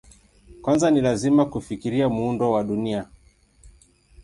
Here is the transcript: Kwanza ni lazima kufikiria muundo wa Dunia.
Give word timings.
Kwanza 0.61 0.91
ni 0.91 1.01
lazima 1.01 1.45
kufikiria 1.45 2.09
muundo 2.09 2.51
wa 2.51 2.63
Dunia. 2.63 3.05